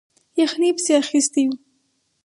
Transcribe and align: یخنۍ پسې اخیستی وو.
یخنۍ 0.39 0.69
پسې 0.75 0.91
اخیستی 1.03 1.43
وو. 1.47 1.55